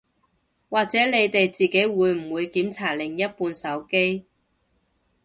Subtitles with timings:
[0.67, 4.25] 或者你哋自己會唔會檢查另一半手機